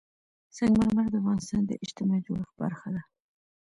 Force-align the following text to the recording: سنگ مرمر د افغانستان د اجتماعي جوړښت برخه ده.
سنگ 0.55 0.73
مرمر 0.79 1.07
د 1.11 1.15
افغانستان 1.21 1.61
د 1.67 1.71
اجتماعي 1.83 2.21
جوړښت 2.27 2.55
برخه 2.63 2.87
ده. 2.95 3.01